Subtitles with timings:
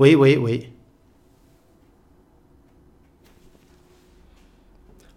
[0.00, 0.72] 喂喂喂！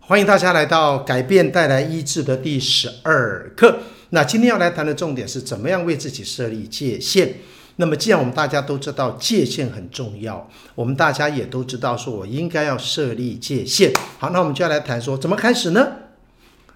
[0.02, 3.80] 欢迎大家来到改变带来医治的第十二课。
[4.10, 7.36] 那今天要来谈的重点是怎么样为自己设立界限。
[7.78, 13.94] 那么，既然我们大家都知道界限很重要，我们大家也都知道说我应该要设立界限。
[14.20, 15.94] 好，那我们就要来谈说怎么开始呢？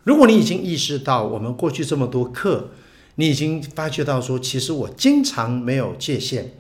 [0.05, 2.69] 如果你已经意识到我们过去这么多课，
[3.15, 6.53] 你已经发觉到说，其实我经常没有界限，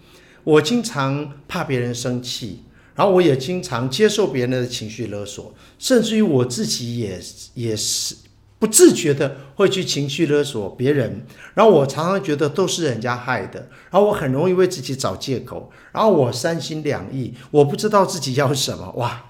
[0.47, 2.63] 我经常怕别人生气，
[2.95, 7.19] 然后我也经常接受别人的情绪勒索，甚至于我自己也
[7.55, 8.15] 也是。
[8.57, 18.89] 不自觉的会去情绪勒索别人，然后我常常觉得都是人家害的，然后我很容易为自己找借口，然后我三心两意，我不知道自己要什么。
[18.93, 19.25] 哇！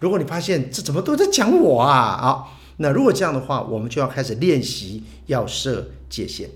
[0.00, 2.44] 如果你发现这怎么都在讲我啊啊，
[2.78, 6.48] 那如果这样的话，我们就要开始练习要设界限。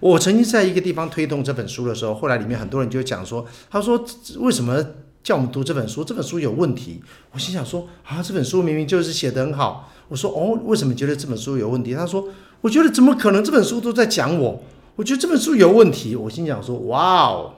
[0.00, 4.02] 我曾经在一个地方推动这本书的时候，后来里面很多人就讲说，他说
[4.38, 4.84] 为什么
[5.22, 6.02] 叫我们读这本书？
[6.02, 7.02] 这本书有问题。
[7.32, 9.92] 我心想说啊，这本书明明就是写得很好。
[10.08, 11.94] 我说哦，为什么觉得这本书有问题？
[11.94, 12.28] 他说，
[12.62, 13.44] 我觉得怎么可能？
[13.44, 14.62] 这本书都在讲我，
[14.96, 16.16] 我觉得这本书有问题。
[16.16, 17.54] 我心想说，哇哦，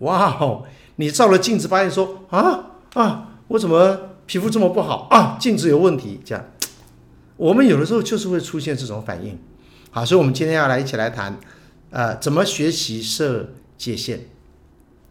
[0.00, 0.64] 哇哦，
[0.96, 5.36] 你照了镜子发现说啊啊，我怎么皮肤这么不好啊？
[5.40, 6.44] 镜子有问题，这样，
[7.36, 9.38] 我们有的时候就是会出现这种反应。
[9.90, 11.38] 好，所以我们今天要来一起来谈，
[11.94, 14.26] 呃，怎么学习设界限。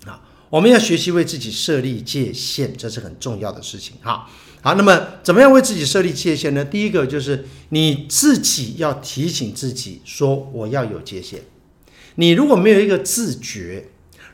[0.06, 3.96] 啊，我们要学习为自己设立界限，这是很重要的事情。
[4.02, 4.30] 哈。
[4.62, 6.66] 好，那么怎么样为自己设立界限呢？
[6.66, 11.42] 第一个就是你自己要提醒自己说，我要有界限。
[12.16, 13.86] 你如果没有一个自觉，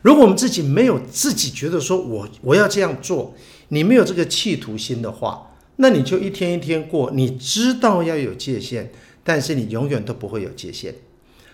[0.01, 3.35] 如果我们自己没有自己觉得说我我要这样做，
[3.67, 7.11] 你没有这个企图心的话，那你就一天一天过。
[7.11, 8.91] 你知道要有界限，
[9.23, 10.95] 但是你永远都不会有界限。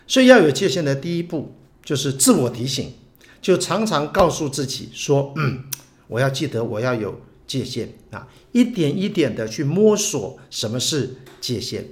[0.07, 2.93] 所以要有界限的第一步就是自我提醒，
[3.41, 5.63] 就常常告诉自己说，嗯，
[6.07, 7.21] 我要记得我要有。
[7.47, 11.85] 界限啊，一点一点的去摸索什么是界限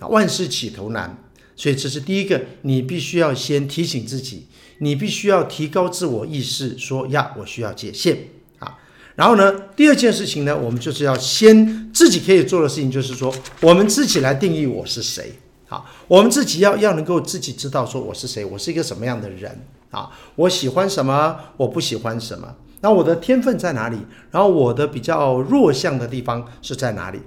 [0.00, 0.08] 啊。
[0.08, 1.24] 万事起头难，
[1.56, 4.48] 所以这是第一个，你必须要先提醒自己，
[4.80, 8.18] 你必须要提高自我意识，说呀，我需要界限
[8.58, 8.78] 啊。
[9.16, 15.32] 然后呢，第二件事情呢，我们就是要先自己可以做的事情，就是说，我们自己来定义我是谁
[15.68, 15.84] 啊。
[16.06, 22.56] 我们自己要要能够自己知道说我是谁，我是一个什么样的人啊，我喜欢什么，我不喜欢什么。
[22.80, 23.98] 那我的天分在哪里？
[24.30, 27.20] 然后我的比较弱项的地方是在哪里？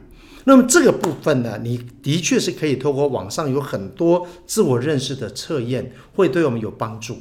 [0.46, 7.18] 那么这个部分呢，你的确是可以透过网上有很多自我认识的测验，会对我们有帮助。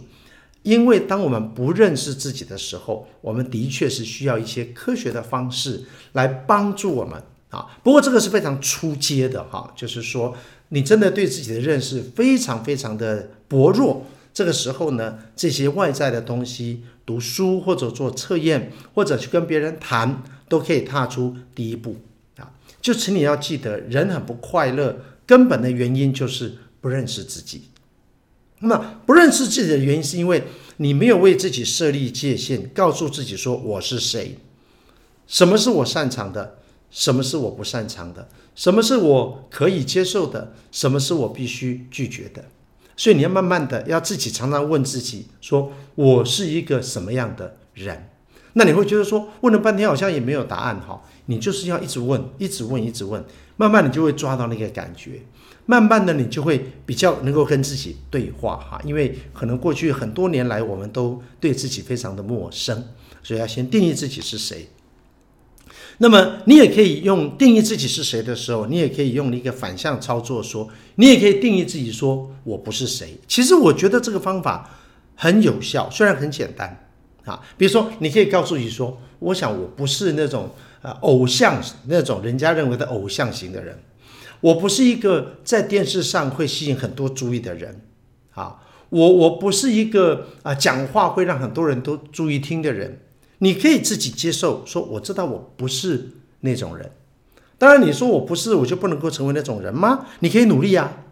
[0.63, 7.67] 因为当我们不认识自己的时候，我们的确是需要一些科学的方式来帮助我们啊。
[7.83, 10.35] 不过这个是非常初阶的哈，就是说
[10.71, 14.07] 你真的对自己的认识非常非常的薄弱。
[14.33, 21.97] 这个时候呢，这些外在的东西，读书或者做测验，或者去跟别人谈，都可以踏出第一步
[22.37, 22.53] 啊。
[22.81, 27.63] 就请你要记得，人很不快乐，根本的原因就是不认识自己。
[28.61, 30.45] 那么不认识自己的原因，是因为
[30.77, 34.39] 你没有为自己设立界限，告诉自己说我是谁，
[35.27, 36.59] 什么是我擅长的，
[36.91, 42.45] 什么是我不擅长的，什么是我可以接受的，什么是我必须拒绝的。
[42.97, 48.11] 所以你要慢慢的，要自己常常问自己，说我是一个什么样的人？
[48.55, 51.03] 那你会觉得说，问了半天好像也没有答案哈。
[51.27, 53.25] 你就是要一直问，一直问，一直问，
[53.57, 55.23] 慢慢你就会抓到那个感觉，
[55.67, 58.83] 慢慢的你就会比较能够跟自己对话哈。
[58.85, 62.85] 因为可能过去很多年来，我们都对自己非常的陌生，
[63.23, 64.69] 所以要先定义自己是谁。
[66.03, 73.19] 那么你也可以用定义自己是谁的时候，你也可以用一个反向操作说，你也可以定义自己说我不是谁。
[73.29, 74.79] 其实我觉得这个方法
[75.15, 76.89] 很有效，虽然很简单
[77.27, 77.39] 啊。
[77.59, 80.49] 比如说，你可以告诉自己说，我想我不是那种
[80.81, 83.79] 呃偶像那种人家认为的偶像型的人，
[84.41, 87.79] 我不是一个在电视上会吸引很多注意的人
[88.31, 88.57] 啊，
[88.89, 93.03] 我我不是一个啊讲话会让很多人都注意听的人。
[93.41, 96.09] 你可以自己接受，说我知道我不是
[96.41, 96.91] 那种人。
[97.59, 100.07] 当然，你说我不是，我就不能够成为那种人吗？
[100.21, 101.05] 你可以努力呀。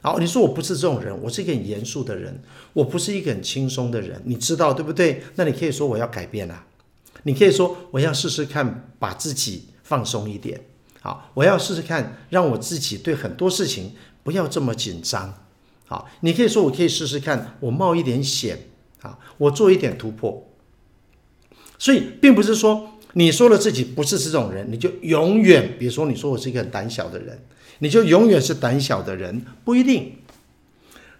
[0.00, 2.42] 好，你说我不是这种人，我是一个很严肃的人，
[2.72, 5.22] 我不是一个很轻松的人，你知道对不对？
[5.34, 6.66] 那你可以说我要改变啊。
[7.24, 10.60] 你可以说我要试试看，把自己放松一点。
[11.00, 13.92] 好，我要试试看，让我自己对很多事情
[14.22, 15.34] 不要这么紧张。
[15.86, 18.68] 好，你可以说我可以试试看，我冒一点险
[19.02, 20.47] 啊，我做一点突破。
[21.78, 27.38] 所以，并不是说你说了自己不是这种人，你就永远，比如说你说我是一个很胆小的人，
[27.78, 30.16] 你就永远是胆小的人，不一定。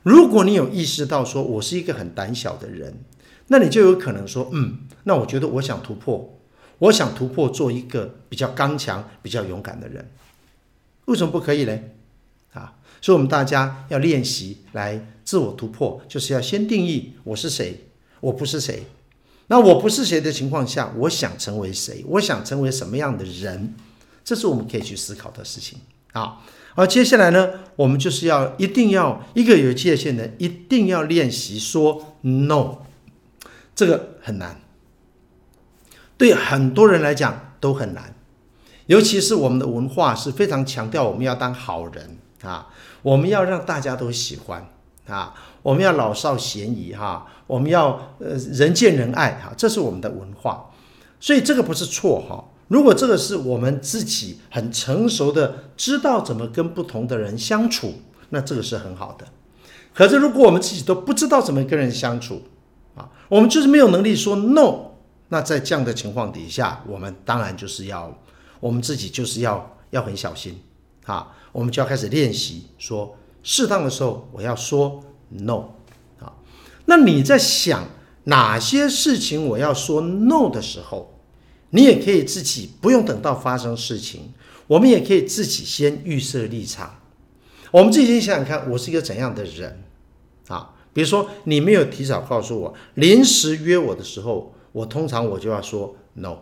[0.02, 2.94] 如果你有意识到说我是一个很胆小的人，
[3.49, 6.38] 那你就有可能说，嗯，那我觉得我想突破，
[6.78, 10.10] 我想突破做一个比较刚强、比较勇敢的人，
[11.06, 11.78] 为什么不可以呢？
[12.52, 17.87] 啊，所以我们大家要练习来自我突破，就是要先定义我是谁，
[18.20, 18.84] 我不是谁。
[19.49, 22.05] 那我不是谁的情况下，我想成为谁？
[22.06, 23.75] 我想成为什么样的人？
[24.25, 25.81] 这是我们可以去思考的事情
[26.12, 26.39] 啊。
[26.75, 32.77] 而接下来呢，我们就是要一定要一个有界限的，一定要练习说 no。
[33.75, 34.61] 这个很难，
[36.17, 38.15] 对很多人来讲都很难，
[38.87, 42.69] 尤其是我们的文化是非常强调我们要当好人啊，
[43.03, 44.69] 我们要让大家都喜欢
[45.08, 47.26] 啊，我们要老少咸宜哈。
[47.46, 50.70] 我们要呃人见人爱哈，这是我们的文化，
[51.19, 52.44] 所以这个不是错哈。
[52.69, 57.94] 如果这个是我们自己很成熟的知道怎么跟不同的人相处，
[58.28, 59.26] 那这个是很好的。
[59.94, 62.43] 可是如果我们自己都不知道怎么跟人相处
[62.94, 64.90] 啊，我们就是没有能力说 no，
[65.28, 68.14] 那在这样的情况底下，我们当然就是要
[68.60, 70.60] 我们自己就是要要很小心
[71.06, 73.16] 啊，我们就要开始练习说
[73.50, 75.71] 适当的时候我要说 no
[76.21, 76.35] 啊。
[76.85, 77.89] 那你在想
[78.25, 81.19] 哪些事情我要说 no 的时候，
[81.71, 84.35] 你也可以自己不用等到发生事情，
[84.67, 87.00] 我们也可以自己先预设立场。
[87.71, 89.83] 我们自己先想想看，我是一个怎样的人
[90.49, 90.75] 啊？
[90.93, 96.37] 比如说你没有提早告诉我，临时约我的时候，我通常我就要说 no，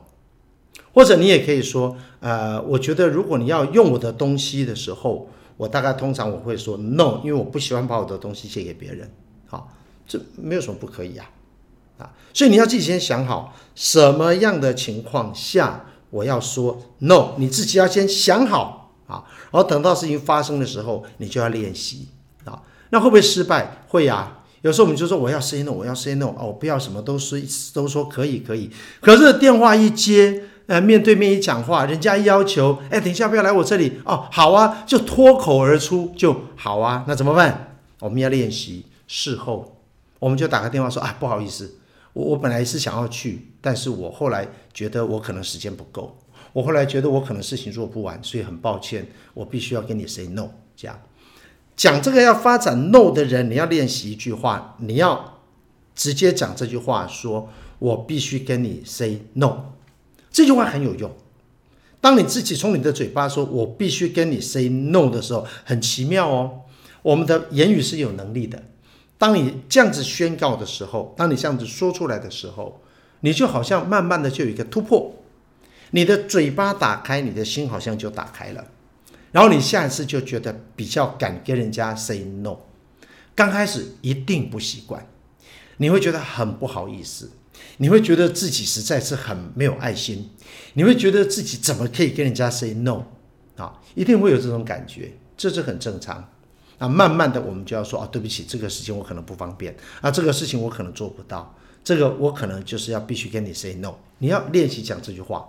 [0.92, 9.10] 或者你也可以说，呃，我觉得如果你要用我的东西的时候，我大概通常我会说 no，因为我不喜欢把我的东西借给别人。
[9.46, 9.72] 好。
[10.08, 11.28] 这没有什么不可以呀，
[11.98, 22.06] 啊，所以你要自己先想好什么样的情况下我要说 no，你自己要先想好啊，然后等到事情发生的时候，你就要练习
[22.44, 22.62] 啊。
[22.90, 23.84] 那会不会失败？
[23.88, 24.44] 会呀。
[24.62, 27.36] 有时候我们就说我要 say no，我要 say no，哦，不要什么都说
[27.74, 28.70] 都说可以可以。
[29.00, 37.04] 可是电话一接，呃，面对面一讲话，人家一要求，哎，等一下不要来我这里哦，好啊，就脱口而出就好啊。
[37.06, 37.78] 那怎么办？
[38.00, 39.72] 我们要练习事后。
[40.18, 41.76] 我们就打个电话说啊，不好意思，
[42.14, 46.16] 我我本来是想要去，但是我后来觉得我可能时间不够，
[46.54, 50.48] 我后来觉得我可能事情做不完，所以很抱歉，我必须要跟你 say no。
[50.74, 50.98] 这样
[51.76, 55.40] 讲这个要发展 no 的人，你要练习一句话，你要
[55.94, 59.75] 直接讲这句话，说我必须跟你 say no。
[60.36, 61.10] 这句话很有用。
[61.98, 66.60] 当你自己从你的嘴巴说我必须跟你 say no 的时候，很奇妙哦。
[67.00, 68.62] 我们的言语是有能力的。
[69.16, 72.82] 当你这样子宣告的时候，当你这样子说出来的时候，
[73.20, 75.10] 你就好像慢慢的就有一个突破，
[75.92, 78.62] 你的嘴巴打开，你的心好像就打开了，
[79.32, 82.58] 然后你下一次就觉得比较敢跟人家 say no。
[83.34, 85.06] 刚开始一定不习惯，
[85.78, 87.30] 你会觉得很不好意思，
[87.78, 90.30] 你会觉得自己实在是很没有爱心，
[90.74, 93.04] 你会觉得自己怎么可以跟人家 say no
[93.56, 93.80] 啊？
[93.94, 96.28] 一定会有这种感觉，这是很正常。
[96.78, 103.94] 那慢慢的，我们就要说啊，对不起，这个事情我可能不方便啊，这个事情我可能做不到，这个我可能就是要必须跟你 say no。
[104.18, 105.48] 你要练习讲这句话，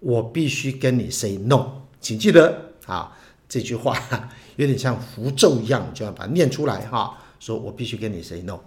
[0.00, 3.12] 我必须跟你 say no，请记得啊，
[3.48, 3.96] 这句话
[4.56, 8.58] 有点像符咒一样，就要把它念出来哈，说我必须跟你 say no，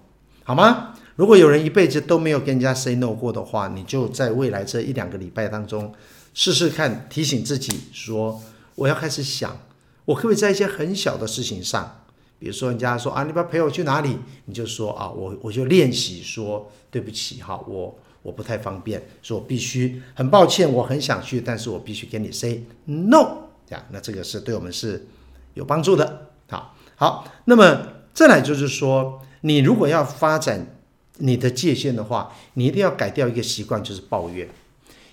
[0.43, 0.93] 好吗？
[1.15, 5.93] 如果有人一辈子都没有跟人家 say no 过的话，你就在未来这一两个礼拜当中
[6.33, 8.41] 试试看，提醒自己说，
[8.75, 9.57] 我要开始想。
[10.05, 12.03] 我可不可以在一些很小的事情上，
[12.37, 25.07] 比如说人家说啊，你不要陪我去哪里，你就说啊，我我就练习说对不起哈，我我不太方便，说我必须很抱歉，我很想去，但是我必须跟你 say no，这样，那这个是对我们是
[25.55, 26.27] 有帮助的。
[26.49, 30.74] 好，好，那么再来就是说，你如果要发展
[31.17, 34.47] 你的界限的话，你一定要改掉一个习惯，就是抱怨，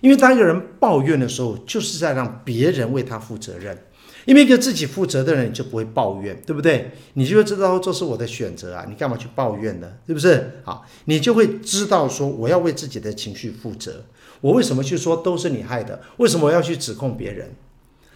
[0.00, 3.76] 因为当一个人抱怨的时候，就是在让别人为他负责任。
[4.24, 6.92] 因为一个自己负责的人，你就不会抱怨，对不对？
[7.14, 9.94] 你就会知道这是我的选择啊，你干嘛去抱怨呢？
[10.06, 10.60] 是不是？
[10.62, 14.04] 好，你就会知道说我要为自己的情绪负责。
[14.40, 16.00] 我为什么去说都是你害的？
[16.18, 17.50] 为什么我要去指控别人？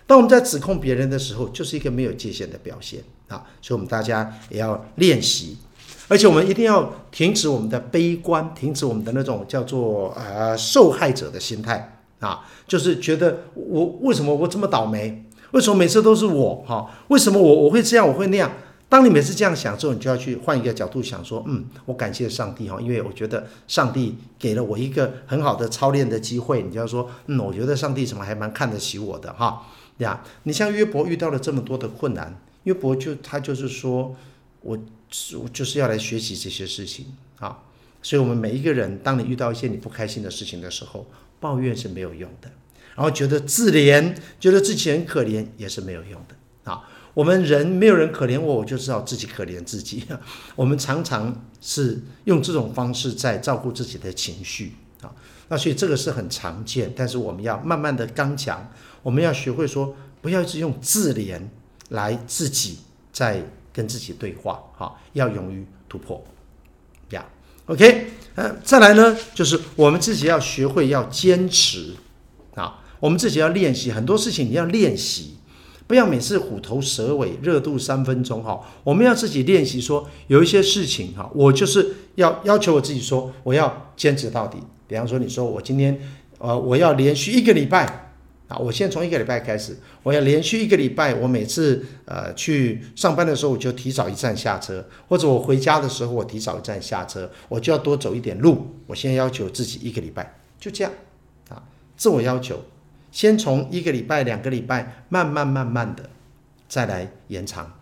[0.06, 3.42] 当我们在指控别人的时候，就是一个没有界限的表现啊。
[3.60, 5.56] 所以，我们大家也要练习，
[6.08, 15.24] 而且我们一定要停止我们的悲观，停止我们的那种叫做呃受害者的心态啊，就是觉得我为什么我这么倒霉？
[15.52, 16.64] 为什么每次都是我？
[16.66, 18.50] 哈，为什么我我会这样，我会那样？
[18.88, 26.62] 当你每次这样想之后，你就要去换一个角度想，说，嗯，我感谢上帝哈，因为我觉得上帝给了我一个很好的操练的机会。
[26.62, 29.62] 你就要说，嗯，我觉得上帝怎么还蛮看得起我的哈？
[29.98, 34.14] 呀，你像约伯遇到了这么多的困难，约伯就他就是说
[34.60, 34.78] 我
[35.52, 37.06] 就是要来学习这些事情
[37.38, 37.62] 啊。
[38.02, 41.06] 所以，我们每一个人，当你遇到一些你不开心的事情的时候，
[41.40, 42.48] 抱怨是没有用的，
[42.94, 46.88] 然后觉得自怜，觉得自己很可怜，也是没有用的啊。
[47.14, 50.04] 我们人没有人可怜我，我就知道自己可怜自己。
[50.54, 55.10] 我们常常是用这种方式在照顾自己的情绪啊。
[55.48, 58.70] 那所以这个是很常见，但是我们要慢慢的刚强，
[59.02, 61.40] 我们要学会说，不要一直用自怜
[61.88, 62.78] 来自己
[63.12, 63.42] 在
[63.76, 66.24] 跟自己对话哈，要勇于突破
[67.10, 67.26] 呀。
[67.66, 68.06] OK，
[68.36, 71.94] 呃，再来呢，就是我们自己要学会要坚持
[72.54, 75.36] 啊，我们自己要练习很多事情，你要练习，
[75.86, 78.60] 不要每次虎头蛇尾，热度三分钟哈。
[78.82, 84.56] 我们要自己练习说，有一些事情哈，我就是要要求我自己说，我要坚持到底。
[84.88, 86.00] 比方说，你说我今天，
[86.38, 88.05] 呃，我要连续一个礼拜，
[88.48, 98.66] 啊，我先从一个礼拜开始，我要连续一个礼拜，我每次呃去上班的时候，我就提早一站下车，或者我回家的时候，我提早一站下车，我就要多走一点路。
[98.86, 100.92] 我先要求自己一个礼拜，就这样，
[101.48, 101.62] 啊，
[101.96, 102.64] 自我要求，
[103.10, 106.08] 先从一个礼拜、两个礼拜，慢慢慢慢的
[106.68, 107.72] 再来延长。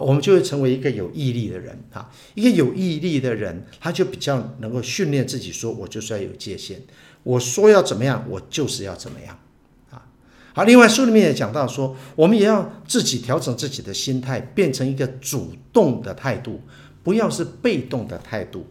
[0.00, 2.10] 我们就会成为一个有毅力的人啊！
[2.34, 6.82] 一个有毅力的人，他就比较能够训练自己，说我就是要有界限。
[7.22, 9.38] 我说要怎么样，我就是要怎么样！
[10.56, 16.60] 好，另外书里面也讲到说，我们也要自己调整自己的心态，变成一个主动的态度，
[17.02, 18.64] 不要是被动的态度。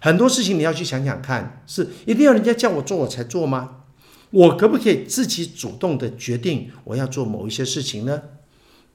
[0.00, 3.82] 很多事情你要去想想看，是一定要人家叫我做我才做吗？
[4.30, 8.22] 我可不可以自己主动的决定我要做某一些事情呢？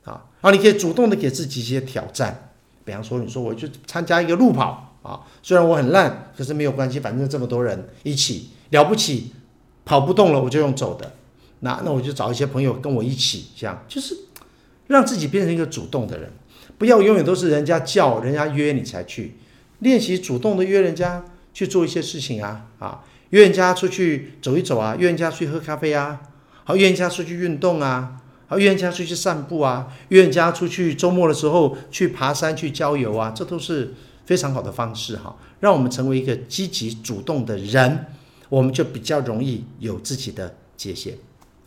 [0.04, 2.52] 啊，然后你可以主动的给自己一些挑战，
[2.84, 9.32] 比方说，你说我去参加一个路跑啊，虽然我很烂，可是没有关系，反正这么多人一起，了不起，
[9.86, 11.14] 跑不动了我就用走的，
[11.62, 14.16] 那那我就找一些朋友跟我一起，这样就是
[14.88, 16.32] 让自己变成一个主动的人，
[16.78, 19.36] 不要永远都是人家叫人家约你才去，
[19.80, 26.22] 练习主动的约人家去做一些事情啊啊，约人家出去走一走啊，约人家去喝咖啡啊，
[26.64, 28.18] 好，约人家出去运动啊。
[28.48, 33.94] 好，约人家出去散步啊，约人家出去周末的时候去爬山、去郊游啊，这都是
[34.26, 35.34] 非常好的方式哈。
[35.62, 38.08] 让我们成为一个积极主动的人，
[38.50, 41.14] 我们就比较容易有自己的界限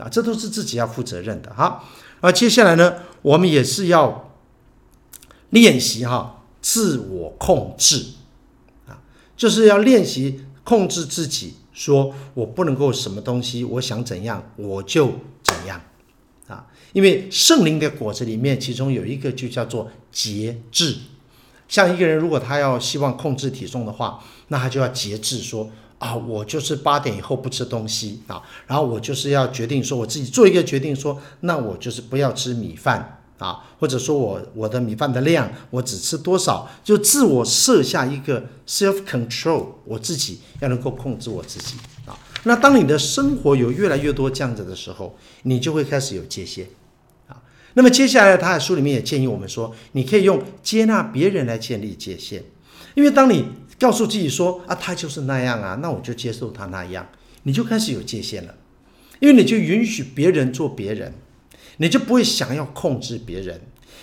[0.04, 1.82] 啊，这都是自己要负责任的哈。
[2.20, 4.30] 而接下来呢，我们也是要
[5.49, 8.08] 练习哈自我控制
[8.87, 9.00] 啊，
[9.34, 15.80] 就是要练习控制自己，说我不能够什么东西，我想怎样我就怎样。
[16.46, 20.99] 啊，因为圣灵的果子里面，其中有一个就叫做节制。
[21.66, 25.70] 像一个人如果他要希望控制体重的话，那他就要节制说，说
[26.04, 42.14] 啊，我就是八点以后不吃东西啊，然后我就是要决定说，我自己做一个决定说，那我就是不要吃米饭啊，或者说我我的米饭的量我只吃多少，就自我设下一个 self control，我自己要能够控制我自己啊。
[42.42, 46.66] 那当你的生活有越来越多这样子的时候，你就会开始有界限
[47.28, 47.40] 啊。
[47.73, 52.42] 那么接下来，他的书里面也建议我们说，你可以用接纳别人来建立界限，
[52.94, 53.46] 因为当你
[53.78, 57.09] 告诉自己说啊，他就是那样啊，那我就接受他那样，
[57.43, 58.54] 你就开始有界限了，
[59.21, 61.14] 因为你就允许别人做别人，
[61.78, 63.61] 你就不会想要控制别人，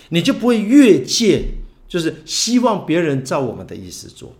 [0.10, 1.46] 你就不会越界，
[1.88, 4.36] 就是希望别人照我们的意思做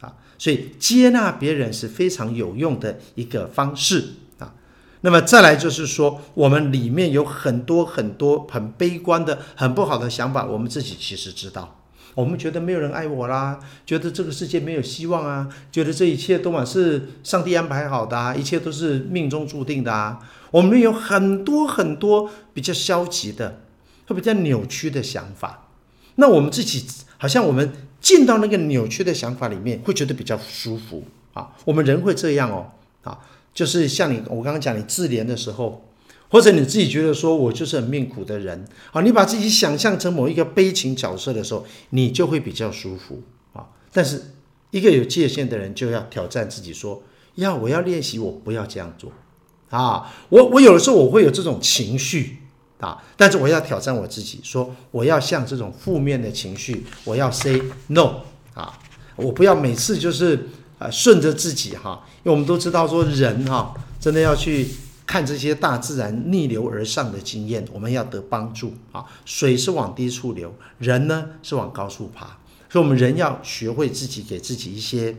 [0.00, 0.16] 啊。
[0.36, 4.54] 所以接纳别人是非常有用的一个方式啊。
[5.00, 11.77] 那么再来就是说，我们里面有很多很多很悲观的、很不好的想法，我们自己其实知道。
[12.20, 20.18] 我们觉得没有人爱我啦，觉得这个世界没有希望啊，觉得这一切都是上帝安排好的啊，一切都是命中注定的啊。
[20.50, 23.60] 我们有很多很多比较消极的、
[24.06, 25.68] 会比较扭曲的想法。
[26.16, 26.84] 那我们自己
[27.18, 27.72] 好像我们。
[28.00, 31.50] 进到那个扭曲的想法里面，会觉得比较舒服啊。
[31.64, 32.70] 我们人会这样哦，
[33.02, 33.18] 啊，
[33.52, 35.87] 就是像你我刚刚讲你自怜的时候，
[36.30, 43.66] 或者你自己觉得说我就是很命苦的人啊，你把自己想象成某一个悲情角色的时候，你就会比较舒服啊。
[43.92, 44.34] 但是
[44.70, 47.02] 一个有界限的人就要挑战自己说，
[47.36, 49.12] 要我要练习，我不要这样做
[49.70, 50.12] 啊。
[50.28, 52.38] 我我有的时候我会有这种情绪。
[52.78, 53.02] 啊！
[53.16, 58.20] 但是我要挑战我自己，说我要向这种负面的情绪，我要 say no
[58.54, 58.78] 啊！
[59.16, 64.68] 我不要每次就是呃顺着自己哈，因为我们都知道说人哈，真的要去
[65.08, 69.04] 看这些大自然逆流而上的经验，我们要得帮助啊！
[69.24, 72.38] 水是往低处流，人呢是往高处爬，
[72.70, 75.16] 所以我们人要学会自己给自己一些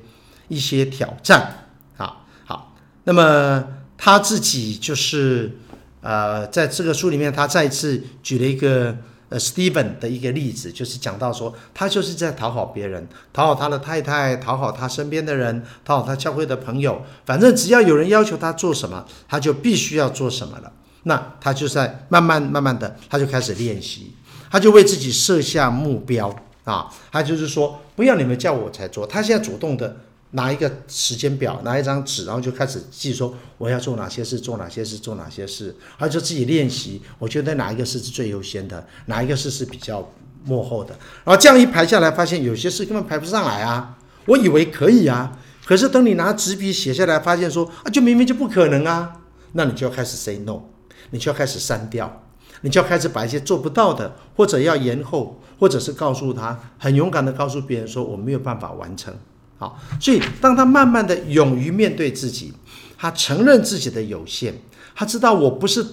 [0.48, 1.68] 一些挑战
[1.98, 2.24] 啊！
[2.46, 3.66] 好，那么
[3.98, 5.58] 他自己就是。
[6.02, 8.96] 呃，在这个书里面，他再次举了一个
[9.30, 20.72] 呃，Steven 的一个例子，就是讲到说，他就是在讨好别人，讨好他的太太，讨好他身边的人，讨好他教会的朋友，反正只要有人要求他做什么，他就必须要做什么了。
[21.04, 24.16] 那他就在慢慢慢慢的，他就开始练习，
[24.52, 29.96] 他就为自己设下目标啊，他就是说，不要你们叫我才做，他现在主动的。
[30.32, 37.02] 拿一个时间表，拿一张纸，然后就开始记说我要做哪些事，做哪些事，做哪些事，然后就自己练习。
[37.18, 40.12] 我觉得哪一个事是最优先的，哪一个事是比较
[40.46, 40.96] 幕后的。
[41.24, 43.98] 然后这样一排下来，发现有些事根本排不上来啊。
[44.26, 49.14] 我以为可以啊，可是等你拿纸笔写下来，发现说啊，就明明就不可能啊。
[49.54, 50.62] 那你就要开始 say no，
[51.10, 52.22] 你就要开始删掉，
[52.62, 59.12] 你就要开始把一些做不到的，或者要延后，或者是告诉他，很勇敢的告诉别人说我没有办法完成。
[59.60, 62.54] 好，所以当他慢慢的勇于面对自己，
[62.98, 64.54] 他承认自己的有限，
[64.96, 65.86] 他知道我不是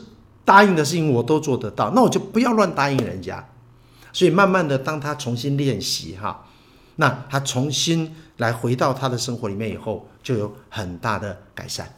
[0.45, 3.45] 答应的事情我都做得到，那我就不要乱答应人家。
[4.13, 6.47] 所以慢慢的，当他重新练习哈，
[6.95, 11.93] 那他重新来回到他的生活里面以后，就有很大的改善。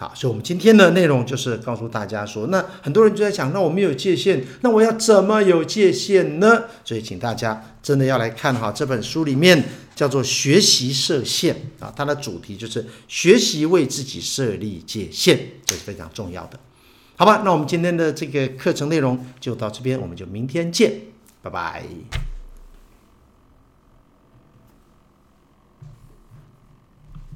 [0.00, 6.66] 好，所以我们今天的内容就是告诉大家说，那很多人就在想，那我没有界限，那我要怎么有界限呢？
[6.84, 9.64] 所以请大家真的要来看哈，这本书里面
[9.96, 11.52] 叫做《学习设限》
[11.84, 15.36] 啊，它的主题就是学习为自己设立界限，
[15.66, 16.60] 这是非常重要的。
[17.16, 20.92] 好吧，那我们今天的这个课程内容就到这边，我们就明天见，
[21.42, 22.27] 拜拜。